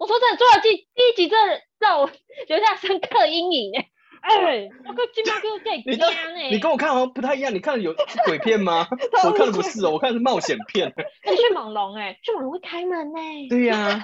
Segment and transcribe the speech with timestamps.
[0.00, 2.10] 我说真的，《捉妖记》第一集真的让我
[2.48, 3.88] 留下深刻阴影哎。
[4.24, 6.40] 哎，我跟金毛哥在一样呢。
[6.50, 7.94] 你跟我看好像不太一样，你看的有
[8.24, 8.88] 鬼片吗？
[9.22, 10.90] 我看的不是哦，我看的是冒险片。
[11.24, 13.20] 是迅猛龙哎，迅猛龙会开门呢。
[13.50, 14.00] 对呀、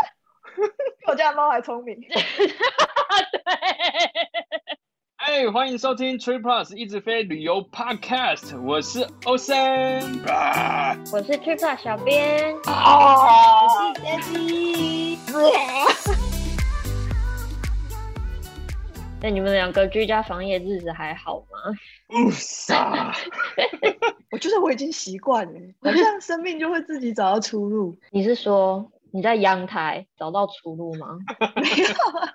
[1.07, 1.97] 我家的猫还聪明。
[2.01, 2.21] 对。
[5.33, 9.57] 哎，欢迎收听 Trip Plus 一直飞旅游 Podcast，我是欧森，
[10.27, 15.17] 啊、我是 Trip Plus 小编，啊、我是 Daddy。
[19.23, 21.79] 那你们两个居家防疫日子还好吗？
[22.09, 23.15] 不傻，
[24.33, 27.97] 我觉得我已经习惯了，好像生命就会自己找到出路。
[28.11, 28.91] 你是说？
[29.13, 31.19] 你在阳台找到出路吗？
[31.57, 31.89] 没有，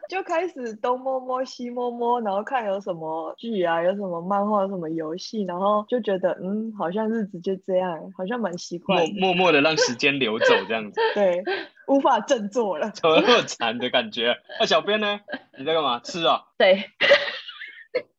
[0.10, 9.00] 就开始东摸摸西摸摸，然后看有什么剧啊，有什么漫画，有什么游戏，然后就觉得嗯，好像日子就这样，好像蛮习惯。
[9.12, 11.00] 默默默的让时间流走这样子。
[11.16, 11.44] 对，
[11.88, 14.36] 无法振作了，怎么那么惨的感觉。
[14.60, 15.20] 那、啊、小编呢？
[15.58, 16.00] 你在干嘛？
[16.00, 16.44] 吃啊？
[16.58, 16.84] 对。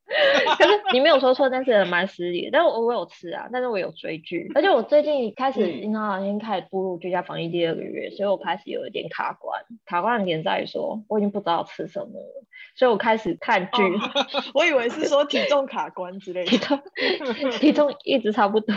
[0.57, 2.49] 可是你没有说错，但是蛮失礼。
[2.53, 9.61] 但是我我有吃啊，但是我有追剧，而且我最近开始，你看，已经开始步入居家防疫第二个月，所以我开始有一点卡关。
[9.85, 12.45] 卡关的点在于说，我已经不知道吃什么了，
[12.77, 13.83] 所以我开始看剧。
[13.83, 14.01] 哦、
[14.55, 16.81] 我以为是说体重卡关之类的，体重
[17.59, 18.75] 体重一直差不多，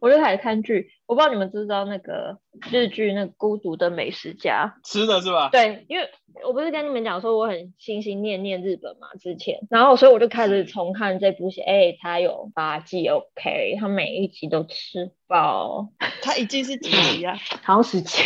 [0.00, 0.90] 我就开始看剧。
[1.12, 2.38] 我不知道你们知不知道那个
[2.70, 5.50] 日剧那个《孤独的美食家》，吃的是吧？
[5.52, 6.08] 对，因为
[6.42, 11.60] 我不是跟你们讲说我很心心念念日本嘛，之前，然后所以我就开始重看这部戏。
[11.60, 15.90] 哎、欸，它有八季，OK，它每一集都吃饱。
[16.22, 17.36] 它一季是几集啊？
[17.62, 18.22] 好像十集。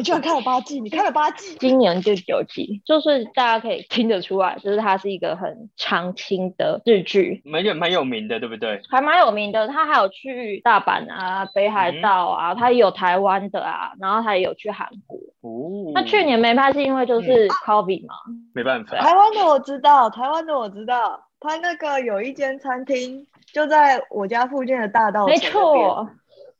[0.00, 0.80] 你居然看了八季？
[0.80, 1.54] 你看了八季？
[1.58, 8.80] 今年就九季，就是大家可以听得出来，就是它是一个很长青的日剧，蛮有蛮有名的，对不对？
[8.88, 15.18] 还蛮有名的，他还有去大阪啊、北海道啊，他、嗯、也有台湾的啊，然后他也有去韩国。
[15.42, 15.92] 哦。
[15.92, 18.54] 那去年没拍是因为就是 COVID 嘛、嗯啊？
[18.54, 18.96] 没办法。
[18.96, 26.08] 台湾的我知道，台湾的我知道，他那个有一间餐厅就在我家附近的大道，没错。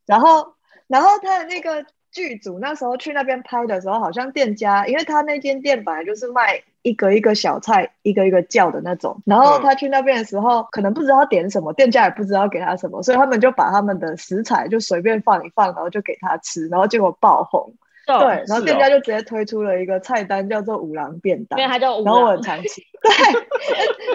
[0.05, 0.45] 然后，
[0.85, 1.83] 然后他的那个。
[2.11, 9.21] 剧组那时候去那边拍的时候，好像店家，因为他那间店本来就是卖一个一个小菜，一个一个叫的那种。
[9.25, 17.73] 然后他去那边的时候，可能不知道点什么，店家也不知道给他什么，所以他们就把他们的食材就随便放一放，然后就给他吃，然后结果爆红。
[18.19, 22.81] 对，然后店家就直接推出了一个菜单，叫做五郎便当，因为它叫五郎，然后我很常吃。
[23.01, 23.11] 对，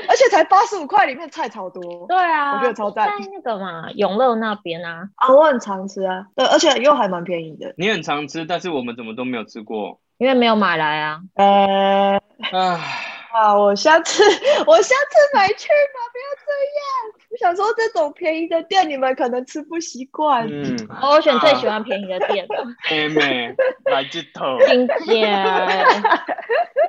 [0.08, 2.06] 而且才八十五块，里面菜超多。
[2.08, 3.08] 对啊，我觉得超赞。
[3.08, 7.74] 在那个嘛，永乐那边啊，啊，我很常吃啊，对，而且又还蛮便宜的。
[7.76, 10.00] 你很常吃，但是我们怎么都没有吃过？
[10.18, 11.20] 因为没有买来啊。
[11.34, 12.20] 呃，
[12.52, 12.80] 唉。
[13.36, 13.54] 啊！
[13.54, 14.22] 我下次
[14.66, 16.88] 我下次买去嘛，不要这样。
[17.36, 20.48] 我想说，这种便宜的店，你们可能吃不习惯。
[20.50, 22.64] 嗯，我选最喜欢便宜的店了。
[22.90, 23.54] 妹妹，
[23.92, 24.56] 来这头。
[24.66, 25.44] 今天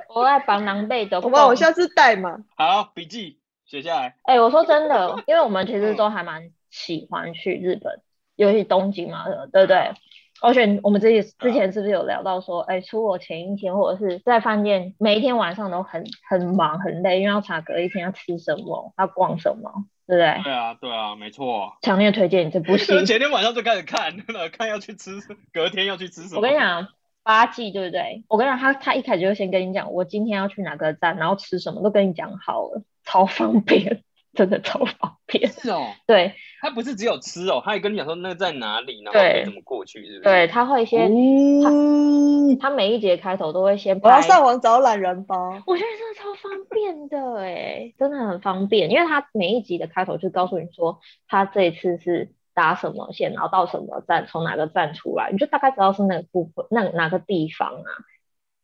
[0.08, 1.20] 我爱帮狼狈的。
[1.20, 2.38] 好吧，我下次带嘛。
[2.56, 4.16] 好，笔记写下来。
[4.22, 8.00] 哎、欸，我说真的，因为我们其实都还蛮喜欢去日本，
[8.36, 9.92] 尤其东京嘛，对不对？
[10.40, 19.70] 而且我们之前之前是不是有聊到说，哎、欸，出国前一天或者是在饭店，每一天晚上都很很忙很累，因为要查隔一天要吃什么，要逛什么，
[20.08, 20.42] 对不对？
[20.42, 21.76] 对啊，对啊，没错。
[21.82, 22.86] 强烈推荐你这部戏。
[23.04, 24.16] 前天晚上就开始看，
[24.56, 25.20] 看要去吃，
[25.52, 26.36] 隔天要去吃什么。
[26.36, 26.88] 我跟你讲，
[27.22, 28.24] 八季对不对？
[28.26, 34.02] 我跟你讲，他他一开始就先跟你讲，我今天要去哪个站，然后吃什么都跟你讲好了，超方便。
[34.38, 40.20] 真的超方便，是哦， 对，他不是只有吃哦，他也跟你讲说那个在哪里，然后怎么过去，是不是？
[40.20, 41.10] 对，他会先，
[41.64, 57.90] 哦、他他每一节开头都会先拍，我要上网找懒人包，我觉得真的超方便的哎，真的很方便，因为他每一集的开头就告诉你说他这一次是搭什么线，然后到什么站，从哪个站出来，你就大概知道是哪个部分，那哪个地方啊。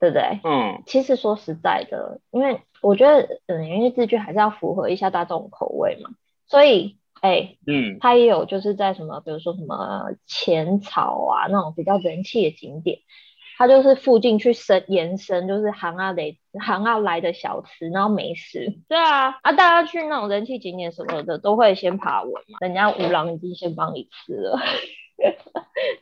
[0.00, 0.40] 对不对？
[0.44, 6.10] 嗯，其实说实在的，因为我觉得，嗯，因为日剧还是要符合一下大众口味嘛，
[6.46, 12.98] 所以，哎，嗯，它也有就是在什么，比如说什么浅草啊那种比较人气的景点，
[13.56, 24.60] 它就是附近去伸延伸，就是行啊来行啊来的小吃，然后美食，对啊，啊，大家去那种人气景点什么的，都会先爬文嘛，人家五郎已经先帮你吃了。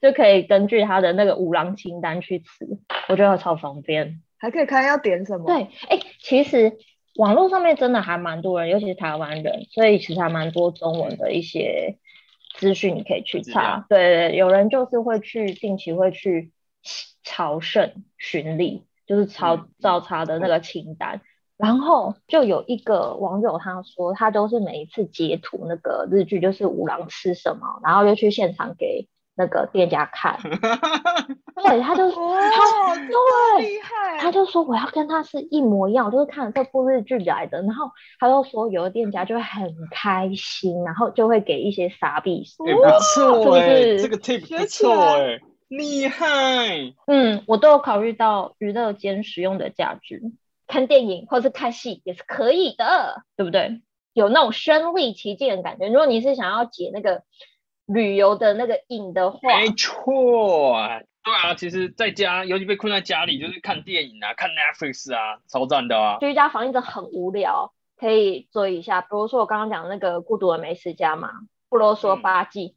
[0.01, 2.67] 就可以根据他的那个五郎清单去吃，
[3.09, 5.47] 我觉得超方便，还可以看要点什么。
[5.47, 6.77] 对，哎、欸，其实
[7.17, 11.99] 网络上面真的还蛮多人，尤其是台湾人，所以其实还蛮多中文的一些
[12.55, 13.87] 资讯你可以去查。
[13.89, 16.51] 对对，有人就是会去定期会去
[17.23, 21.21] 朝圣巡礼，就是朝照查的那个清单。
[21.63, 29.07] 然后就有一个网友他说，他都是每一次截图那个日剧，就是五郎吃什么，然后就去现场给
[29.37, 30.41] 那个店家看，
[31.63, 37.89] 对，他就 说，他对，厉害，他就说我要跟他是一模一样，就是看了这部日剧来的，然后
[38.19, 42.83] 他就说有的店家就会很开心，然后就会给一些傻逼，欸、不
[43.15, 44.03] 错哎、欸，是？
[44.03, 50.21] 这个 tip 不错哎、欸，厉害，嗯，我都有考虑到娱乐兼实用的价值，
[50.67, 53.83] 看电影或是看戏也是可以的，对不对？
[54.13, 55.89] 有那种身临其境的感觉。
[55.89, 57.23] 如果你是想要解那个。
[57.87, 60.79] 旅游的那个瘾的话，没错，
[61.25, 66.17] 对啊，其实在家，尤其被困在家里，就是看电影啊，看 Netflix 啊，超赞的啊。
[66.21, 71.33] 居家防疫真的很无聊，可以追一下，比如说我刚刚讲那个《孤独的美食家》嘛，
[71.69, 72.77] 不啰嗦八季，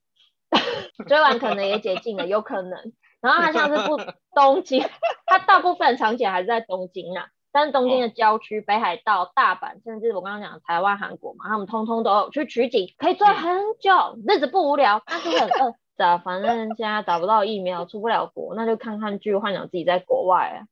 [0.49, 0.59] 嗯、
[1.07, 2.91] 追完可能也解禁了，有可能。
[3.21, 3.97] 然后它像是不
[4.35, 4.83] 东京，
[5.27, 7.27] 它大部分场景还是在东京啊。
[7.55, 15.73] 但是东京的郊区、北海道、大阪，甚至我刚刚讲的台湾、韩国嘛，他们通通都有去取景，可以做很久，日子不无聊，但是很 饿。
[15.95, 16.17] 咋？
[16.17, 20.67] 反正现在找不到疫苗，出不了国，那就看看剧，幻想自己在国外啊，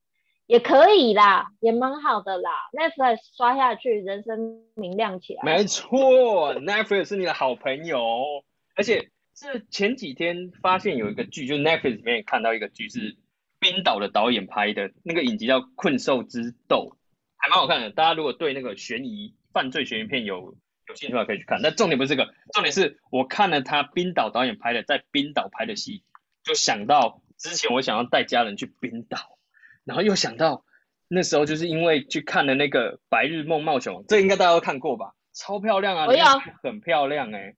[0.45, 2.51] 也可以啦，也蛮好的啦。
[2.73, 5.41] Netflix 刷下去，人生明亮起来。
[5.41, 8.43] 没错，Netflix 是你的好朋友，
[8.75, 13.15] 而且是前几天发现有一个剧，就 Netflix 里面看到一个剧是。
[13.63, 16.89] 冰岛的导演拍的那个影集叫《困兽之斗》，
[17.37, 17.89] 还蛮好看的。
[17.91, 20.57] 大家如果对那个悬疑、犯罪悬疑片有
[20.89, 21.61] 有兴趣的话，可以去看。
[21.63, 26.03] 但重点不是这个，重点是我看了他冰岛导演拍的，在冰岛拍的戏，
[26.43, 29.39] 就想到之前我想要带家人去冰岛，
[29.85, 30.65] 然后又想到
[31.07, 35.13] 那时候就是因为去看了那个《白日梦冒险王》，这应该大家都看过吧？
[35.33, 36.05] 超漂亮啊！
[36.05, 37.55] 我要很漂亮哎、欸。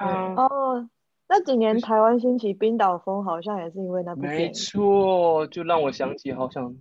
[0.00, 0.90] 哦。
[1.28, 4.40] 那几年台湾兴起冰岛风，好像也是因为那部电影。
[4.40, 6.76] 没错，就让我想起好想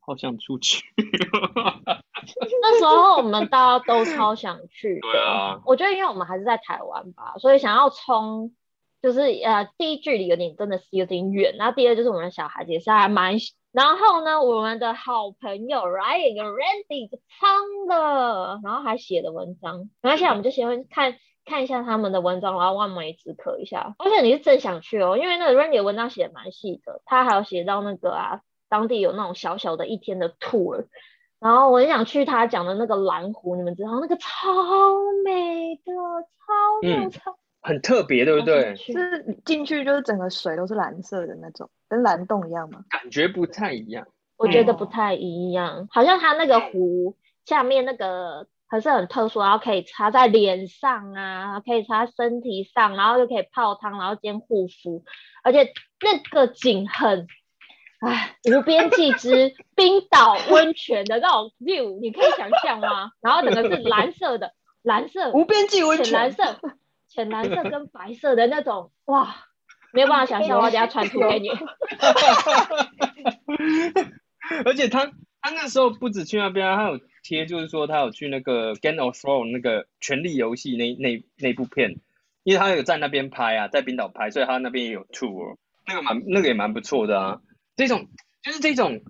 [0.00, 0.82] 好想出去。
[2.62, 4.98] 那时候我们大家都超想去。
[5.00, 5.60] 对啊。
[5.64, 8.52] 我觉得因为我们还是在台湾吧，所以想要冲，
[9.00, 13.36] 就是呃，第一距离有点真的是有点远，然后第二就是我们的小孩子也是还蛮。
[13.70, 19.90] 然后呢，我们的好朋友 Ryan 跟 Randy 就唱了，然后还写了文章。
[20.00, 21.16] 然后现在我们就先看。
[21.44, 23.94] 看一下他们的文章，然后望梅止渴一下。
[23.98, 30.86] 而且你是真想去哦，因为那个 Randy 的文章写的蛮细的，他还有写到那个啊，当地有那种小小的一天的 tour。
[31.40, 34.28] 然后我很想去他讲的那个蓝湖，你们知道那个超
[35.24, 38.76] 美的，超美超、嗯、很特别，对不对？
[38.76, 42.84] 是进去就是整个水都是蓝色的那种，跟蓝洞一样吗？
[42.88, 44.06] 感觉不太一样，
[44.36, 48.46] 我觉得不太一样，嗯、好像他那个湖下面那个。
[48.72, 55.04] 还是很特殊，然后可以擦在脸上啊，可以擦身体上，然后又可以泡汤，然后兼护肤，
[55.44, 57.26] 而且那个景很，
[58.00, 63.10] 哎，无边际之 冰岛温泉的那种 view，你可以想象吗？
[63.20, 66.58] 然后整个是蓝色的，蓝色无边际温泉，浅蓝色，
[67.08, 69.36] 浅蓝色跟白色的那种，哇，
[69.92, 71.50] 没有办法想象，我等下传图给你。
[74.64, 75.04] 而且他
[75.42, 76.98] 他那时候不止去那边，他有。
[77.22, 82.00] 贴就是说他有去那个 Game of Thrones 那个权力游戏那那那部片，
[82.42, 87.40] 因为他有在那边拍啊，在冰岛拍，所以他那边也有 tour，那个蛮那个也蛮不错的啊。
[87.76, 88.08] 这种
[88.42, 89.02] 就是这种，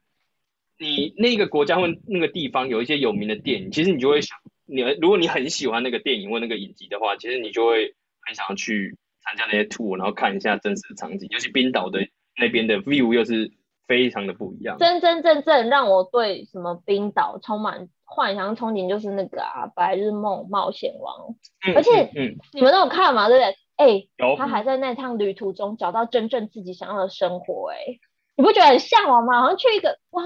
[0.79, 12.07] 你那个国家或那个地方有一些有名的电影，其实你就会想，你如果你很喜欢那个电影或那个影集的话，其实你就会很想要去参加那些 tour，然后看一下真实的场景，尤其冰岛的
[12.37, 13.51] 那边的 view 又是
[13.87, 14.77] 非常的不一样。
[14.79, 17.89] 真真正正让我对什么冰岛充满。
[18.15, 21.29] 幻想憧憬就是那个啊，《白日梦冒险王》
[21.67, 23.27] 嗯，而且、嗯嗯、你们都有看嘛？
[23.29, 23.57] 对不对？
[23.77, 27.99] 哎、欸，他还在那趟旅途中找到真正自己想要的生活、欸，哎，
[28.37, 29.41] 你不觉得很向往吗？
[29.41, 30.23] 好像去一个哇，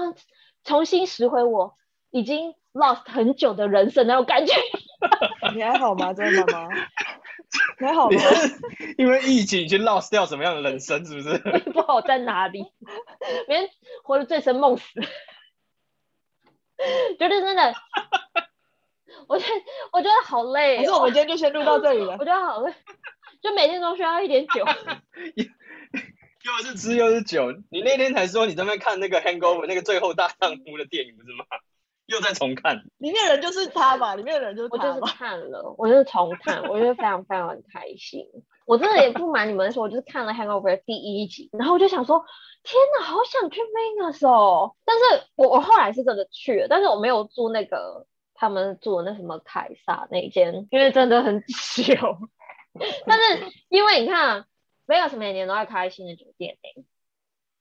[0.65, 1.75] 重新拾回我
[2.11, 4.53] 已经 lost 很久的人生那种感觉。
[5.55, 6.11] 你还好吗？
[6.13, 6.67] 真的吗？
[7.79, 8.19] 你还好吗？
[8.99, 11.37] 因为疫情已经 lost 掉什么样的人生，是不是？
[11.71, 12.65] 不好在哪里？
[13.47, 13.69] 别人
[14.03, 14.85] 活得醉生梦死。
[17.17, 17.73] 觉得真的，
[19.27, 19.51] 我觉得
[19.91, 20.79] 我觉得好累、哦。
[20.79, 22.17] 可是我们今天就先录到这里了。
[22.19, 22.73] 我觉得好累，
[23.41, 24.63] 就每天都需要一点酒。
[26.45, 27.51] 又是吃又是酒。
[27.69, 31.45] 你那天才说你在那边看那个《Hangover》那个最后大丈夫的电影不是吗？
[32.05, 32.85] 又在重看。
[32.99, 34.15] 里面的人就是他吧？
[34.15, 34.77] 里面的人就是他。
[34.77, 38.25] 我就是看了，我就是重看，我觉得非常非常的开心。
[38.67, 42.23] 我真的也不瞒你们说，我就是看了《Hangover》第一集，然后我就想说。
[42.63, 44.75] 天哪，好想去 Vegas 哦！
[44.83, 45.03] 但是
[45.35, 51.95] 我我后来是真的去了，但是我没有住那个他们住的那什么凯撒那间，因为真的很久。
[53.07, 54.47] 但是因为你看
[54.85, 56.83] ，Vegas 每年都在开新的酒店诶。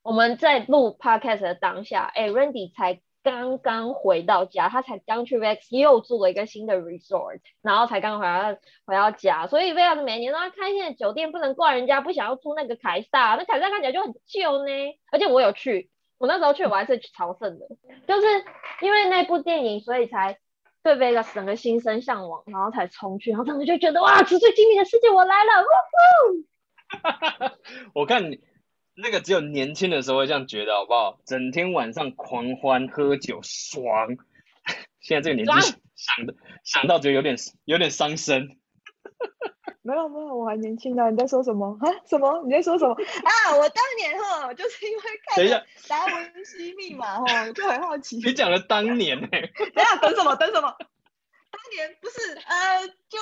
[0.03, 14.73] 我们在录 Podcast 的当下，哎，Randy 才刚刚回到家，他才刚去 Vegas 又住了一个新的 resort，然后才刚回到回到家，所以 Vegas 每年都要开新的酒店，不能怪人家不想要住那个凯撒，那凯撒看起来就很旧呢。
[15.11, 17.67] 而且我有去，我那时候去我还是去朝圣的，
[18.07, 18.27] 就是
[18.81, 20.39] 因为那部电影，所以才
[20.85, 25.67] 对 Vegas 整个心生向往，然后才冲去，然后当时就觉得哇，纸醉金迷的世界我来了，呜
[27.43, 27.51] 呼！
[28.01, 28.41] 我看你。
[28.97, 31.19] 那个只有年轻的时候会这样觉得，好不好？
[31.27, 34.17] 整天晚上狂欢喝酒爽，
[35.01, 36.35] 现在这个年纪想的
[36.65, 38.57] 想到觉得有点有点伤身。
[39.83, 41.09] 没有没有，我还年轻啊！
[41.11, 41.87] 你在说什么 啊？
[42.09, 42.43] 什么？
[42.45, 43.55] 你在说什么啊？
[43.57, 48.17] 我当年哈就是因为看了达文西密码哈，就很好奇。
[48.17, 49.53] 你讲了当年呢、欸？
[49.75, 50.35] 等下等什么？
[50.35, 50.75] 等什么？
[51.53, 53.19] 当年不是呃，就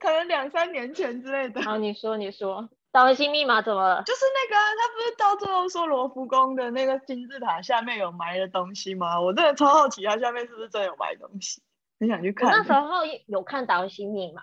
[0.00, 1.62] 可能两三年前之类的。
[1.62, 2.68] 好，你说你说。
[2.90, 4.02] 达文西密码怎么了？
[4.04, 9.20] 就是那个，他不是到最后说罗浮宫的那个金字塔下面有埋的东西吗？
[9.20, 11.62] 我真的超好奇，它下面是不是真的有埋东西？
[12.00, 12.50] 很想去看。
[12.50, 14.42] 那时候有看达文西密码，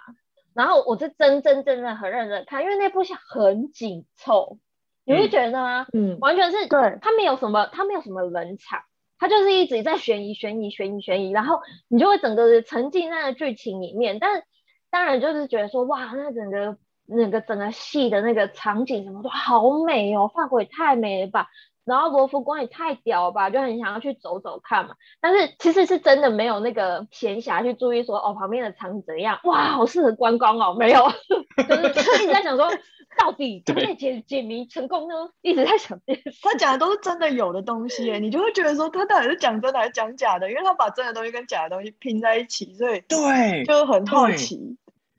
[0.54, 4.60] 然后我是真真正正很认真看，因为那部戏很紧凑，
[5.06, 5.88] 你会觉得吗？
[5.94, 8.84] 嗯，完全是对，他没有什么，他没有什么冷场，
[9.18, 14.20] 他就是一直在悬疑、悬疑、悬疑、悬疑，然后你就会整个沉浸在那个剧情里面。
[14.20, 14.44] 但
[14.92, 16.78] 当然就是觉得说，哇，那整个。
[17.08, 21.48] 那个整个戏的那个场景什么都好美哦，法国也太美了吧，
[21.86, 24.96] 然后罗浮宫也太屌了吧，就很想要去走走看嘛。
[25.22, 31.08] 但是其实是真的没有那个闲暇去注意说哦，旁边的场景怎样，哇，好适合观光哦，没有，
[31.94, 32.70] 就是一直在想说
[33.18, 35.16] 到底怎么解解解谜成功呢？
[35.42, 36.40] 一直在想这件事。
[36.42, 40.50] 他讲的都是真的有的东西耶，你就会觉得说他到底是讲真的还是讲假的？
[40.50, 44.75] 因为他把真的东西跟假的东西拼在一起，所以对，就很好奇。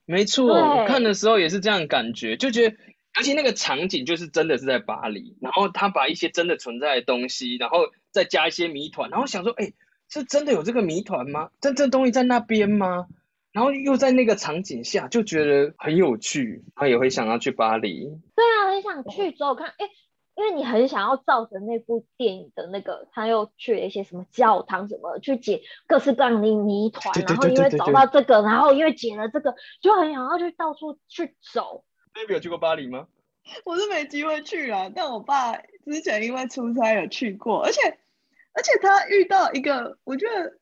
[0.07, 2.77] 没错，我看的时候也是这样感觉，就觉得，
[3.13, 9.73] 而且那个场景就是真的是在巴黎，然后他把一些真的存在的东西，然后再加一些谜团，然后想说，哎，
[10.09, 11.49] 是真的有这个谜团吗？
[11.59, 13.07] 真正东西在那边吗？
[13.51, 18.05] 然后又在那个场景下，就觉得很有趣，他也会想要去巴黎。
[18.33, 19.89] 对啊，很想去之后看，哎。
[20.37, 31.83] 因为你很想要照着那部电影的那个，他又去了一些什么教堂什么，去解各式各样的谜团，然后因为找到这个，然后因为解了这个，就很想要去到处去走。
[32.13, 33.07] Baby 有去过巴黎吗？
[33.65, 37.81] 我是没机会去啊，但我爸之前因为出差有去过，而且
[38.53, 40.59] 而且他遇到一个我觉得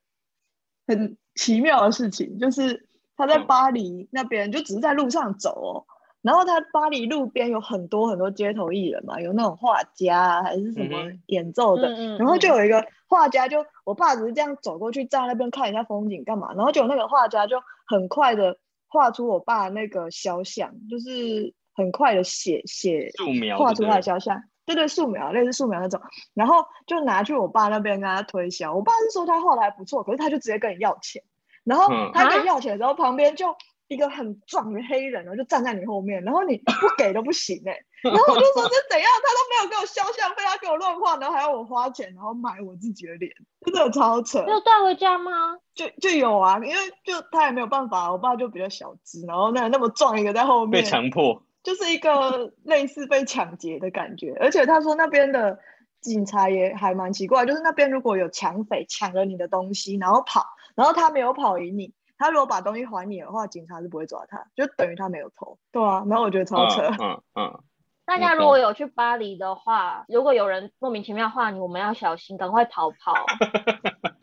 [0.86, 5.86] 很奇妙的事情，就是他在巴黎那边就只是在路上走哦。
[6.22, 17.56] 然后他巴黎路边有很多很多街头艺人嘛，有那种画家还是什么演奏的，嗯、然后就有一个画家就，就我爸只是这样走过去站在那边看一下风景干嘛，然后就那个画家就
[17.86, 18.58] 很快的
[18.88, 26.00] 画出我爸那个肖像，就是很快的写写素描画出他的肖像，对对，素描类似素描那种，
[26.34, 26.56] 然后
[26.88, 31.22] 就拿去我爸那边跟他推销，我爸是说他画的还不错，可是他就直接跟你要钱，
[31.62, 33.54] 然后他跟你要钱的时候旁边就。
[33.88, 43.30] 一个很壮的黑人，然后就站在你后面，然后你 不给都不行哎、欸， 然后我就说这怎样，他都没有给我肖像，费他给我乱画，然后还要我花钱，然后买我自己的脸，
[43.64, 44.42] 真的超扯。
[44.44, 45.56] 没有带回家吗？
[45.74, 54.36] 就就有啊，因为就他也没有办法，我爸就比较小只，然后那那么壮一个在后面，被强迫，就是一个类似被抢劫的感觉。
[54.40, 55.58] 而且他说那边的
[56.00, 61.92] 警察也还蛮奇怪，就是那边如果有抢匪抢了你的东西，然后跑，然后他没有跑赢你。
[62.18, 65.58] 他如果把东西还你的话，警察是不会抓他，就等于他没有偷。
[65.72, 66.82] 对啊，然后我觉得超扯。
[66.82, 67.44] 嗯嗯。
[67.44, 67.64] 嗯，
[68.06, 73.14] 大家如果有去巴黎的话，如果有人莫名其妙画你，我们要小心，赶快逃跑。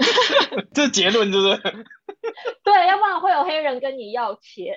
[0.73, 1.57] 这结论就是。
[2.63, 4.75] 对，要不然会有黑人跟你要钱。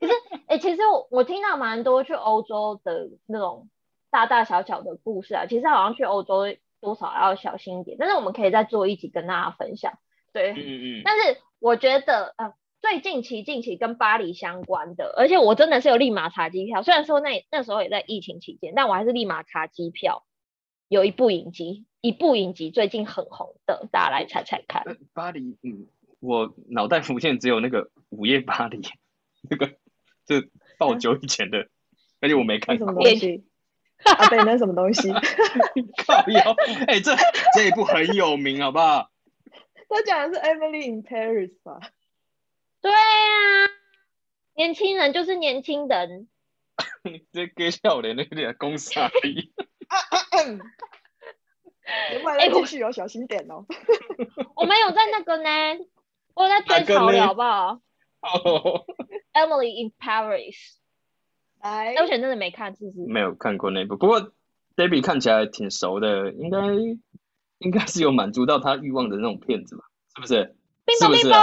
[0.00, 0.12] 可是，
[0.48, 3.68] 哎、欸，其实我我听到蛮多去欧洲的那种
[4.10, 6.44] 大大小小的故事啊，其实好像去欧洲
[6.80, 7.96] 多少要小心一点。
[8.00, 9.92] 但是我们可以再做一集跟大家分享。
[10.32, 11.02] 对，嗯嗯。
[11.04, 11.40] 但是。
[11.60, 16.82] 我觉得呃，最近期近期跟巴黎相关的，而且我真的是有立马查机票。
[16.82, 20.24] 虽然说那那时候也在疫情期间，但我还是立马查机票。
[20.88, 24.82] 有一部影集，一部影集最近很红的，大家来猜猜看。
[25.12, 25.86] 巴黎，嗯，
[26.18, 28.78] 我脑袋浮现只有那个《午夜巴黎》，
[29.48, 29.68] 那个
[30.26, 30.48] 就
[30.78, 31.68] 爆久以前的，
[32.20, 32.86] 而且我没看过。
[32.88, 33.44] 什么东西？
[34.02, 35.12] 啊，对，那什么东西？
[36.06, 36.56] 靠腰，
[36.88, 37.14] 哎、欸，这
[37.54, 39.10] 这一部很有名，好不好？
[39.90, 41.80] 他讲的是 Emily in Paris 吧？
[42.80, 42.96] 对啊，
[44.54, 46.28] 年轻人就是年轻人。
[47.32, 49.52] 这给笑脸那点公司而已。
[52.12, 53.66] 另外再继续有小心点哦。
[54.54, 55.50] 我没有在那个呢，
[56.34, 57.80] 我在追潮流，好不好？
[58.20, 58.86] 哦。
[59.32, 60.76] Emily in Paris。
[61.58, 63.06] 哎，我以前真的没看，是不是？
[63.06, 64.32] 没有看过那部，不过
[64.76, 66.58] Debbie 看起来挺熟的，应该
[67.60, 69.84] 应该是有满足到他欲望的那种骗子吧？
[70.16, 70.56] 是不是？
[70.84, 71.40] 冰雹冰雹，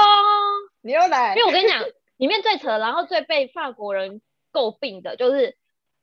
[0.82, 1.36] 你又来。
[1.36, 1.82] 因为我跟你讲，
[2.18, 4.22] 里面最扯，然后最被法国人
[4.52, 5.56] 诟病的就是。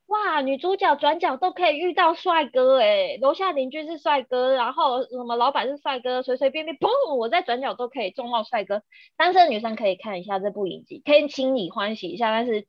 [0.07, 8.83] 哇，女主角转角都可以遇到帅哥哎，楼下邻居是帅哥，然后什么老板是帅哥，随随便便砰，我在转角都可以撞到帅哥。
[9.17, 12.67] 单身女生可以看一下这部影集，可以心里欢喜一下，但是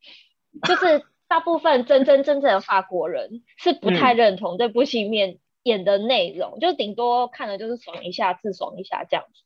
[0.63, 5.37] 就是大部分真真正正的法国人是不太认同这部戏里面
[5.67, 9.43] 演的内容，嗯、就顶多看了就是爽一下，自爽一下这样子。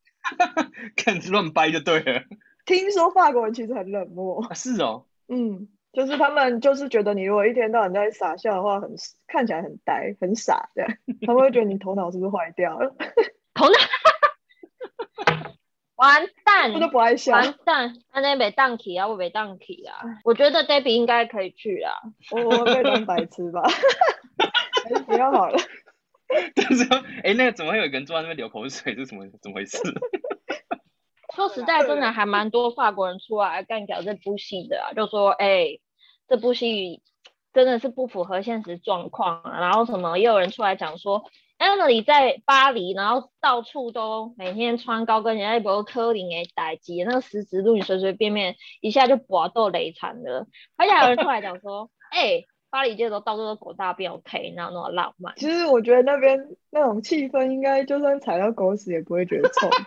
[0.96, 2.22] 看乱掰就对了。
[2.64, 4.44] 听说法国人其实很冷漠。
[4.44, 5.06] 啊、是哦。
[5.28, 5.68] 嗯。
[5.92, 8.94] 就是他们就是觉得你如果一天到晚在傻笑的话，很
[9.26, 10.90] 看起来很呆很傻这样，
[11.26, 12.94] 他们会觉得你头脑是不是坏掉了？
[13.54, 13.72] 头脑
[15.96, 19.98] 完蛋，他都不爱笑，完蛋，那那没当起啊，我没当起啊。
[20.22, 21.92] 我觉得 Debbie 应该可以去啊，
[22.30, 23.60] 我我被当白痴吧，
[24.84, 25.58] 还是不要好了。
[26.54, 28.94] 但是说，哎，那个怎么会有一个人坐在那边流口水？
[28.94, 29.78] 是什么怎么回事？
[31.34, 35.78] 说实在，真的还蛮多法国人出来干掉这部戏的，就说哎、
[36.28, 37.02] 这部戏
[37.52, 39.60] 真的是不符合现实状况啊。
[39.60, 41.24] 然后什么，也有人出来讲说
[41.58, 50.46] ，Emily 在巴黎，然后到处都每天穿高跟鞋，那波科林诶打击，那个十字路你随随便便一下就搏到雷残了。
[50.76, 55.34] 而且还有人出来讲说，哎、巴黎街头到处都狗大便 OK，然后那么浪漫。
[55.36, 59.68] 其实我觉得那边那种气氛，应该就算踩到狗屎也不会觉得臭。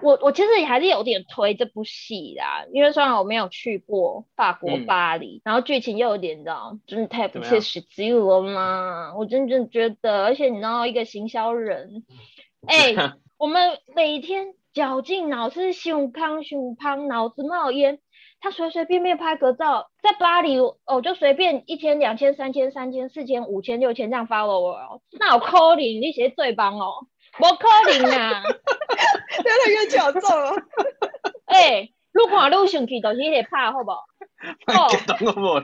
[0.00, 9.12] 我我其实也还是有点推这部戏啦，因为虽然我没有去过法国巴黎，嗯、然后剧情又有点，你知道，真的太不切实际了嘛。
[9.16, 12.04] 我真正觉得，而且你知道，一个行销人，
[12.68, 17.98] 哎、欸，我们每天绞尽脑汁，胸康胸胖，脑子冒烟，
[18.40, 27.06] 他随随便便拍个照，在巴黎哦，就随便一千、两千、三千、三千、四千、五千、六千这样 follow 我哦，那我 calling 你写最棒哦。
[27.36, 28.42] 不可能啊！
[29.30, 30.52] 真的越讲重了。
[31.44, 34.06] 哎、 欸，如果路上去，就是得怕，好不好？
[34.66, 35.62] 哦，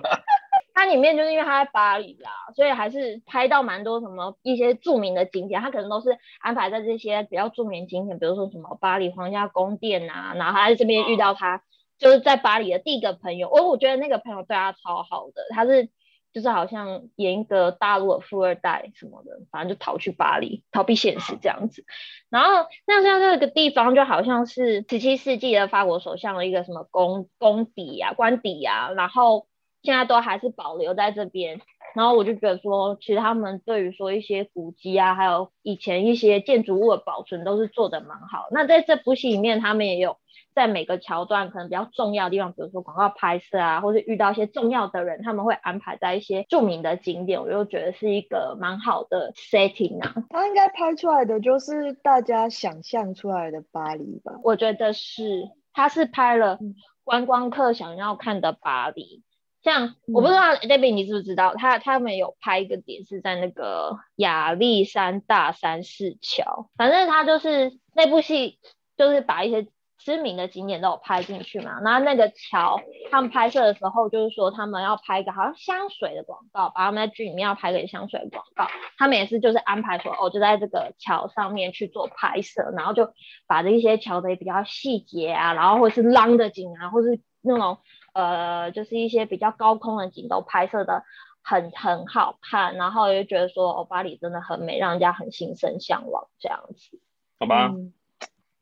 [0.73, 11.62] 它里面就是因为它在巴黎啦，所以还是拍到蛮多什么一些著名的景点，它可能都是安排在这些比较著名景点，比如说什么巴黎皇家宫殿啊，然后他在这边遇到他，
[11.98, 13.48] 就是在巴黎的第一个朋友。
[13.50, 15.88] 我我觉得那个朋友对他超好的，他是。
[16.35, 21.85] 就是好像演一个大陆的富二代什么的，反正就逃去巴黎，逃避现实这样子。
[22.28, 29.46] 然后那像这个地方就好像是十七世纪的法国首相的一个什么宫宫邸啊、官邸啊，然后
[29.85, 31.61] 现在都还是保留在这边。
[31.94, 38.48] 然后我就觉得说，其实他们对于说一些古迹啊，还有以前一些建筑物的保存都是做得蛮好。
[38.50, 40.18] 那在这部戏里面，他们也有。
[40.55, 50.14] 在每个桥段可能比较重要的地方，比如说广告拍摄啊，或是遇到一些重要的人，他们会安排在一些著名的景点，我就觉得是一个蛮好的 setting 啊。
[50.31, 54.35] 他应该拍出来的就是大家想象出来的巴黎吧？
[54.45, 56.61] 我觉得是，他是拍了
[57.03, 59.25] 观光客想要看的巴黎。
[59.62, 68.61] 像我不知道 Debbie 你知不知道，他他们有拍一个点是在那个亚历山大三世桥，反正他就是那部戏
[68.97, 69.67] 就是把一些。
[69.96, 72.80] 知名的景点都有拍进去嘛，然后那个桥，
[73.11, 78.66] 他们拍摄的时候就是说他们要拍一个好像香水的广告，把他们在剧里面要拍个香水广告，
[78.98, 83.14] 他们也是就是安排说哦，就在这个桥上面去做拍摄，然后就
[83.46, 87.78] 把这一些桥的比较细节啊，然后或是浪的景啊，或是那种
[88.12, 91.02] 呃就是一些比较高空的景都拍摄的
[91.42, 97.00] 很很好看，然后又觉得说哦，巴黎真的很美，让人家很心生向往这样子。
[97.38, 97.70] 好吧。
[97.72, 97.94] 嗯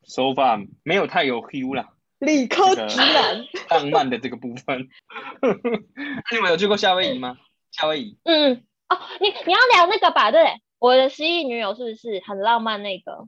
[0.05, 1.89] So far 没有太有 feel 啦，
[2.19, 4.87] 理科直男 浪漫的这个部分。
[5.41, 7.37] 那你们有去过夏威夷吗？
[7.71, 8.17] 夏威夷？
[8.23, 10.31] 嗯，哦，你你要聊那个吧？
[10.31, 10.45] 对，
[10.79, 13.27] 我的失忆女友是不是很浪漫那个？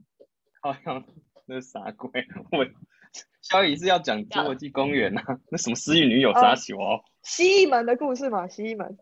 [0.60, 1.04] 好像
[1.46, 2.10] 那是啥鬼？
[2.52, 2.64] 我
[3.42, 5.22] 夏威夷是要讲侏罗纪公园啊？
[5.50, 7.00] 那什么失忆女友啥球哦？
[7.22, 8.98] 蜥蜴门的故事嘛，蜥蜴门。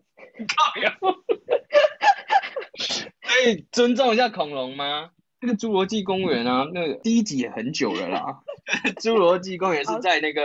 [3.20, 5.10] 可以尊重一下恐龙吗？
[5.44, 8.40] 那个侏罗纪公园啊，那个第一集也很久了啦。
[8.96, 10.42] 侏罗纪公园是在那个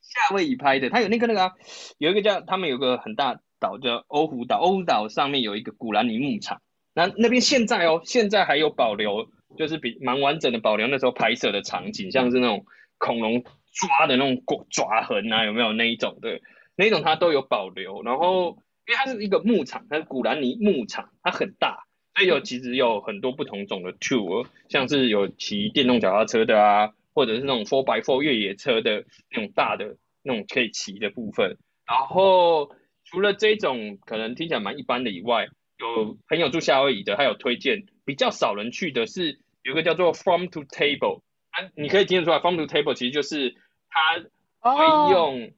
[0.00, 1.52] 夏威夷拍的，它有那个那个、啊，
[1.98, 6.60] 有一个叫他们有个很大岛叫欧胡岛，欧胡岛上面有一个古兰尼牧场，
[6.92, 12.66] 那那边现在哦，现在还有保留，就是比蛮完整的保留那时候拍摄的场景，像是那种
[12.98, 16.40] 恐龙抓的那种爪痕啊，有没有那一种的？
[16.74, 18.02] 那一种它都有保留。
[18.02, 21.84] 然后因为它是一个牧场，它是古兰尼牧场，它很大。
[22.14, 31.56] 所以有其实有很多不同种的 tour，像是有骑电动脚踏车的啊，或者是那种 four by four 越野车的那种大的那种可以骑的部分。
[31.86, 32.70] 然后
[33.04, 35.48] 除了这种可能听起来蛮一般的以外，
[35.78, 43.54] 有朋友住夏威夷的，他有推荐比较少人去的是有一个叫做 From to Table 啊，你可以听得出来，From to Table 其实就是
[43.88, 45.52] 他会用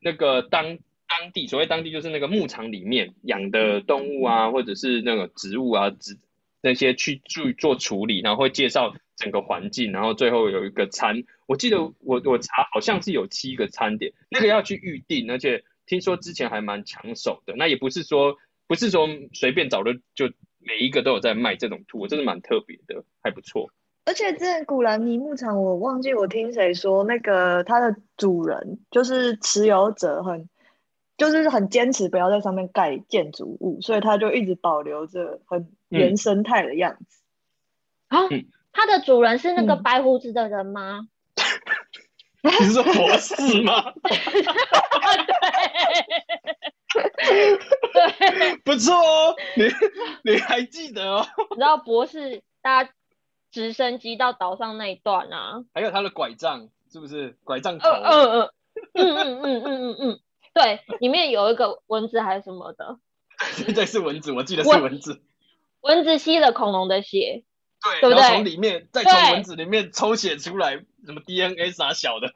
[0.00, 0.78] 那个当
[1.10, 6.16] 当地所谓当地就是那个牧场里面养的动物啊，或者是那个植物啊植
[6.62, 18.36] 那些去去做处理，然后会介绍整个环境，然后最后有一个餐，我记得我我查好像是有七个餐点，那个要去预定，而且听说之前还蛮抢手的，那也不是说
[18.68, 20.30] 不是说随便找的就。
[20.62, 23.70] 每一个都有在卖这种兔，真的蛮特别的，还不错。
[24.04, 30.46] 而且之前古兰尼牧场，我忘记我听谁说，那个它的主人就是持有者很，
[31.20, 37.22] 就是很坚持不要在上面盖建筑物，所以它就一直保留着很原生态的样子。
[38.08, 41.06] 啊、嗯，它的主人是那个白胡子的人吗？
[42.42, 43.92] 嗯、 你是说博士吗？
[47.28, 49.64] 对， 不错哦，你
[50.32, 51.26] 你还记得哦？
[51.50, 52.88] 你知道博士搭
[53.50, 55.64] 直升机到岛上那一段啊？
[55.74, 57.88] 还有他的拐杖，是不是拐杖头？
[57.90, 58.50] 嗯嗯
[58.94, 60.20] 嗯嗯嗯嗯嗯嗯，
[60.52, 62.98] 对，里面有一个蚊子还是什么的？
[63.74, 65.22] 对，是蚊子，我记得是蚊子。
[65.80, 67.44] 蚊子吸了恐龙的血，
[67.82, 68.28] 对，对不对？
[68.28, 72.30] 从里面再从蚊子里面抽血出来，什么 DNA 啥小的？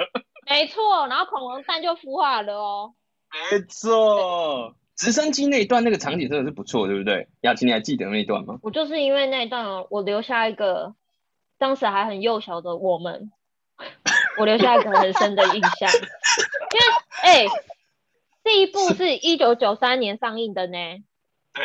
[0.46, 2.94] 没错，然后恐龙蛋就孵化了哦。
[3.50, 7.28] 没错，直升机那一段那个场景真的是不错，对不对？
[7.40, 8.58] 雅琪，你还记得那一段吗？
[8.62, 10.94] 我就是因为那一段，我留下一个
[11.58, 13.30] 当时还很幼小的我们，
[14.38, 15.90] 我留下一个很深的印象。
[16.72, 16.86] 因为
[17.22, 17.46] 哎，
[18.44, 20.76] 这一部是一九九三年上映的呢，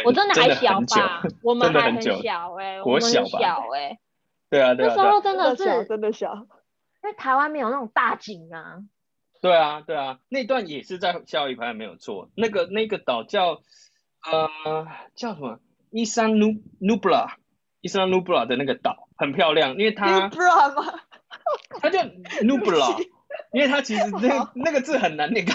[0.06, 1.22] 我真的还小吧？
[1.44, 4.00] 我们还很小哎、欸，我们很小哎、欸，
[4.50, 8.78] 对啊，对啊，那时候真的是真的小，因为台湾没有那种大景啊。
[9.42, 12.30] 对啊，对啊，那段也是在夏威夷拍，没有错。
[12.36, 13.62] 那个那个岛叫
[14.26, 15.60] 呃叫什么？
[15.92, 17.38] 伊桑努努布拉，
[17.82, 22.04] 伊桑努布拉的那个岛很漂亮，因为它它叫
[22.44, 22.96] 努布拉，
[23.52, 25.52] 因为它其实那那个字很难念，不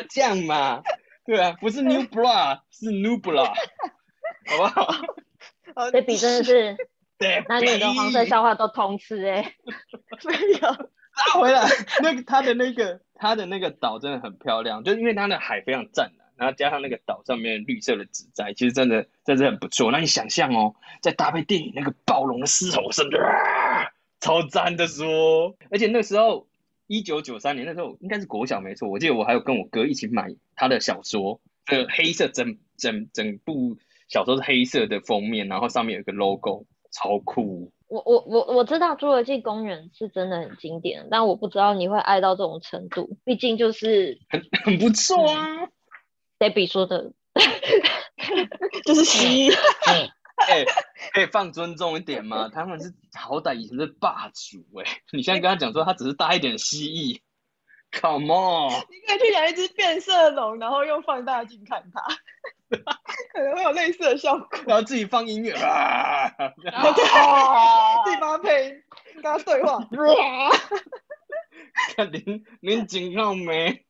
[0.00, 0.82] 要这样嘛。
[1.24, 3.46] 对啊，不是 New Bra，是 new bra，
[4.46, 5.90] 好不好？
[5.90, 6.76] 这笔真的是，
[7.18, 9.54] 对，那你的黄色笑话都通吃哎、欸，
[10.24, 11.68] 没有拉回来，
[12.02, 13.00] 那个他的那个。
[13.18, 19.90] 他的那个岛真的很漂亮，就是因为它的海非常湛蓝，然后加上那个岛上面绿色的植栽，其实真的真的很不错。
[19.90, 23.88] 那你想象哦，再搭配电影那个暴龙的嘶吼声，啊，
[24.20, 25.56] 超赞的说。
[25.70, 26.46] 而且那时候
[26.86, 33.76] 一九九三年那时候应该是国小没错，我记得我还有跟我哥一起买他的小说，这个黑色整整整部
[34.08, 37.72] 小说是黑色的封面，然后上面有一个 logo，超酷。
[37.88, 43.16] 我我我我知道《侏罗纪公园》是真的很经典，但我不知道你会爱到这种程度。
[43.24, 45.68] 毕竟就是很很不错啊。
[46.38, 47.12] Debbie 说的
[48.84, 49.54] 就是蜥蜴。
[50.36, 50.64] 哎，
[51.12, 52.48] 可以放尊重一点吗？
[52.52, 57.20] 他们是好歹以前是霸主哎、欸，你现在跟他讲说他只是大一点蜥蜴
[57.92, 58.70] ，Come on！
[58.90, 62.02] 你可以去养一只变色龙，然后用放大镜看它。
[63.32, 66.28] 可能会有类似的效果， 然后自己放音乐啊，
[66.64, 67.00] 然后自
[68.10, 68.82] 己帮他配音，
[69.14, 69.78] 跟他对话。
[71.94, 73.85] 看您您警告没？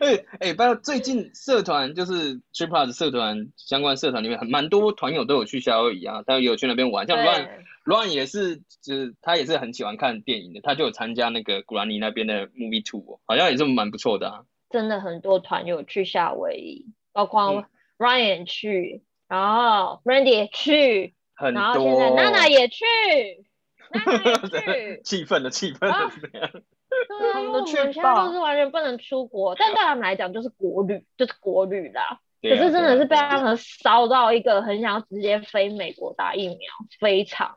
[0.00, 7.06] 哎哎，包括最近社团就是 TripPlus 社团相关社团里面，很蛮多团友都有去夏威夷啊，他有去那边玩。
[7.06, 7.48] 像 Ryan
[7.84, 14.44] Ryan 也是，就是他也是很喜欢看电影的，他就有参加那个古兰尼那边的 Movie Tour，好像也是蛮不错的啊。
[14.70, 16.86] 真的很多团友去夏威夷。
[17.12, 17.64] 包括
[17.96, 22.84] Ryan 去，嗯、然后 Randy 也去，很多，然后现在 Nana 也去，
[23.90, 26.50] Nana 也去，气氛的气氛是怎么样？
[27.18, 32.20] 对啊，因为我们现在都是完全不能出国，但对他们来讲就是国旅，就是国旅啦。
[32.42, 36.58] 可是真的是被他们烧到一个很想要直接飞美国打疫苗，
[37.00, 37.56] 非常。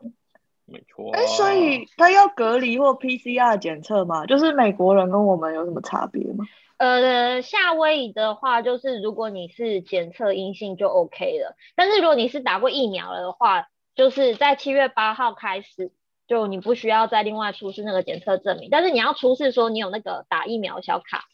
[0.66, 1.12] 没错。
[1.12, 4.26] 哎，所以他要隔离或 PCR 检测吗？
[4.26, 6.46] 就是美国人跟我们有什么差别吗？
[6.78, 11.56] 呃，夏威夷的话，就是如果你是检测阴性就 OK 了。
[11.76, 15.92] 但是如果你是打过疫苗了的话，就是在七月八号开始，
[16.30, 21.26] 就你不需要再另外出示那个检测证明，但是你要出示说你有那个打疫苗小卡。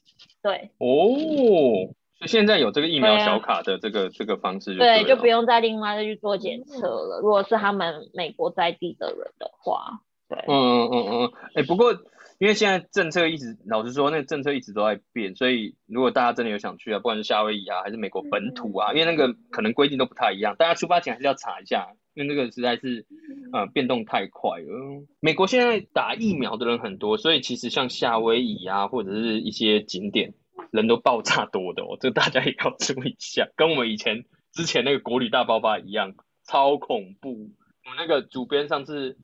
[0.41, 0.71] 对。
[0.79, 7.19] 哦，所以现在有这个疫苗小卡的这个、啊、这个方式就对，就不用再另外再去做检测了。
[7.21, 10.39] 如果是他们美国在地的人的话，对。
[10.47, 11.93] 嗯嗯嗯嗯，哎、欸，不过。
[12.37, 23.05] 因为现在政策一直，老实说，那个政策一直都在变，所以如果大家真的有想去啊，不管是夏威夷啊，还是美国本土啊，因为那个可能规定都不太一样，大家出发前还是要查一下，因为那个实在是，
[23.51, 25.05] 呃，变动太快了。
[25.19, 30.33] 美国现在打疫苗的人很多，所以其实像夏威夷啊，或者是一些景点，
[30.71, 34.23] 人都爆炸多的哦，这大家也要注意一下，跟我们以前
[34.53, 36.15] 之前那个国旅大爆发一样，
[36.47, 37.51] 超恐怖。
[37.83, 39.17] 我那个主编上次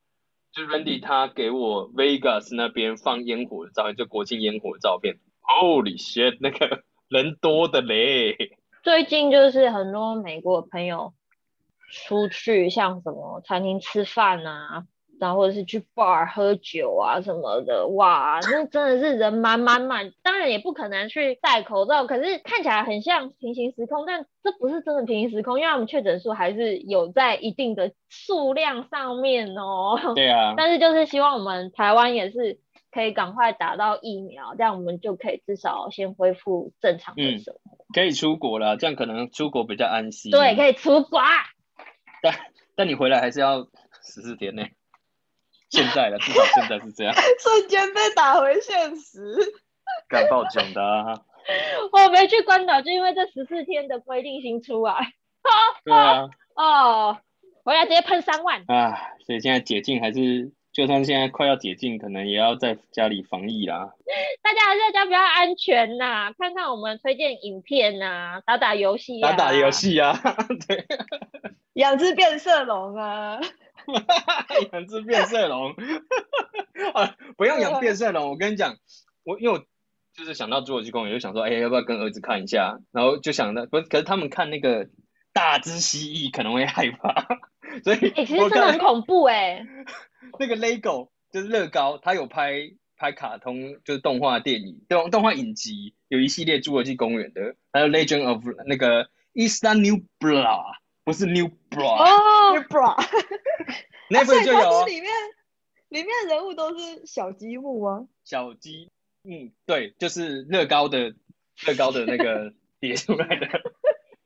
[0.51, 8.57] 就 Randy 他给我 Vegas 那边放烟火的照片，就国庆烟火的照片，Holy shit，那个人多的嘞。
[8.83, 11.13] 最近就是很多美国朋友
[11.91, 14.85] 出去，像什么餐厅吃饭啊。
[15.19, 20.11] 然后或者是去 bar 喝酒啊什么的，哇，那真的是人满满满。
[20.23, 30.15] 当然也不可能去戴口罩，可是看起来很像平行时空，但这不是真的平行时空，因为我们确诊数还是有在一定的数量上面哦。
[30.15, 30.55] 对啊。
[30.57, 32.57] 但是就是希望我们台湾也是
[32.91, 37.85] 可以赶快打到疫苗，这样我们就可以至少先恢复正常的生活。
[37.85, 40.31] 嗯，可以出国了，这样可能出国比较安心。
[40.31, 41.21] 对，可以出国。
[42.23, 42.33] 但
[42.75, 43.59] 但你回来还是要
[44.03, 44.63] 十四天呢。
[45.69, 49.37] 现在的至少现在是这样， 瞬间被打回现实，
[50.09, 51.17] 敢报警的啊！
[51.93, 55.13] 我没去关岛，就因为这十四天的规定新出来。
[55.85, 57.17] 对啊， 哦，
[57.63, 58.97] 回来直接喷三万啊！
[59.25, 63.93] 所以现在解禁还是，就算现在快要解禁，可能也要在家里防疫啦。
[64.43, 70.13] 大家还是在家比较安全呐、啊，看看我们推荐影片呐、啊，打打游戏、啊，打打游戏啊，
[70.67, 70.85] 对，
[71.73, 73.39] 养只变色龙啊。
[74.71, 75.73] 养只变色龙
[76.93, 77.15] 啊！
[77.35, 78.75] 不用养变色龙，我跟你讲，
[79.23, 79.65] 我因为我
[80.13, 82.79] 就是想到侏罗纪公园，就想说，哎、欸，要不要跟儿子看一下？
[82.91, 84.87] 然后就想到，不是，可是他们看那个
[85.33, 87.25] 大只蜥蜴可能会害怕，
[87.83, 89.65] 所以、欸、其实真的很恐怖哎、欸。
[90.37, 92.53] 那个 LEGO 就是乐高，他有拍
[92.97, 100.75] 拍卡通，就是动画电影，动动画影集，有一系列侏罗纪公园的，还有 Legend of 那个 Isla Nublar。
[101.11, 102.95] 不是 New Bra 哦，New Bra，
[104.09, 104.85] 那份就有。
[104.85, 105.11] 里面
[105.89, 108.07] 里面人物都是小积木啊？
[108.23, 108.89] 小积，
[109.25, 111.13] 嗯，对，就是乐高的
[111.67, 113.47] 乐高的那个 叠出来的。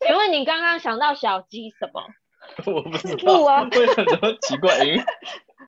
[0.05, 2.03] 请问你刚刚想到小鸡什么？
[2.71, 4.77] 我不知道啊，为什么奇怪？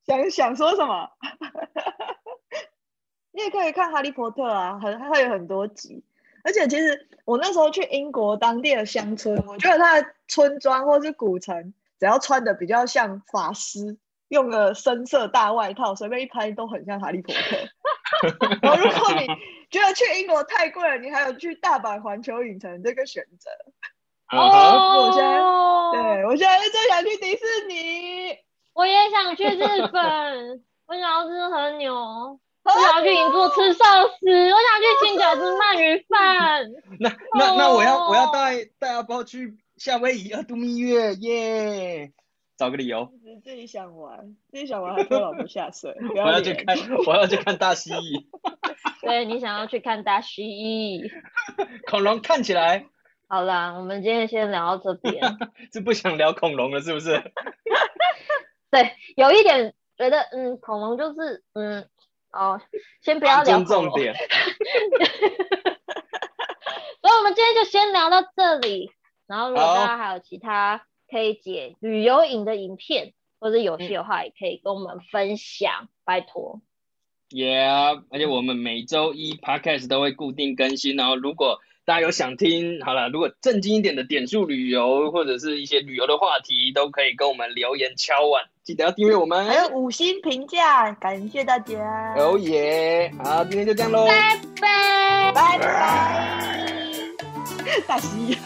[0.06, 1.10] 想想说什么？
[3.32, 6.04] 你也可以看《哈利波特》啊，很它会有很多集。
[6.48, 13.98] 而且其实我那时候去英国当地的乡村，我觉得它的村庄或是古城，只要穿的比较像法师，
[14.30, 17.58] 用个深色大外套，随便一拍都很像哈利波特。
[18.64, 19.28] 然后如果你
[19.70, 23.52] 觉得去英国太贵了，你还有去大阪环球影城这个选择。
[24.32, 25.02] 哦、uh，huh.
[25.02, 25.38] 我现在
[25.92, 28.38] 对我现在最想去迪士尼，
[28.72, 32.40] 我也想去日本，我想要吃和牛。
[32.68, 33.84] 我想要去银座吃寿
[34.20, 36.70] 司，我想去清饺子鳗鱼饭。
[37.00, 42.12] 那那那我要我要带带阿包去夏威夷啊度蜜月耶！
[42.58, 43.10] 找个理由。
[43.44, 45.96] 自己想玩，自己想玩还拖老婆下水。
[46.14, 46.76] 我要去看，
[47.06, 48.26] 我要去看大蜥蜴。
[49.02, 51.10] 对，你想要去看大蜥蜴。
[51.90, 52.86] 恐龙看起来。
[53.30, 55.24] 好啦，我们今天先聊到这边。
[55.72, 57.32] 是不想聊恐龙了，是不是？
[58.72, 61.88] 对，有一点觉得，嗯，恐龙就是，嗯。
[62.38, 62.62] 哦，
[63.02, 64.14] 先不要聊重点。
[67.02, 68.92] 所以，我们今天就先聊到这里。
[69.28, 76.62] 然后，如果大家还有其他可以解旅游影的影片或者游戏的话，也可以跟我们分享，拜托。
[77.30, 80.96] Yeah，而且我们每周一 Podcast 都会固定更新。
[80.96, 92.14] 然后，如果大家有想听，好了，如果正经一点的点数旅游或者是一些旅游的话题，都可以跟我们留言敲碗，记得要订阅我们，还有五星评价，感谢大家。
[92.18, 96.74] 哦耶，好，今天就这样喽，拜拜，拜拜，
[97.88, 98.38] 大西。